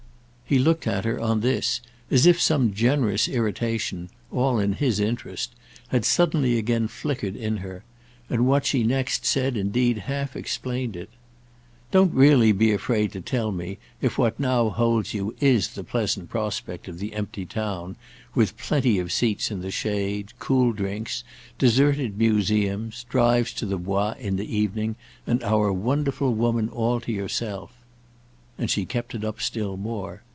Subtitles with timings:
[0.51, 6.57] He looked at her, on this, as if some generous irritation—all in his interest—had suddenly
[6.57, 7.85] again flickered in her;
[8.29, 11.09] and what she next said indeed half explained it.
[11.91, 16.29] "Don't really be afraid to tell me if what now holds you is the pleasant
[16.29, 17.95] prospect of the empty town,
[18.35, 21.23] with plenty of seats in the shade, cool drinks,
[21.57, 27.13] deserted museums, drives to the Bois in the evening, and our wonderful woman all to
[27.13, 27.71] yourself."
[28.57, 30.23] And she kept it up still more.